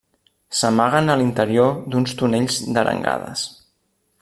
S'amaguen 0.59 1.11
a 1.13 1.17
l'interior 1.19 1.69
d'uns 1.95 2.17
tonells 2.23 2.59
d'arengades. 2.79 3.45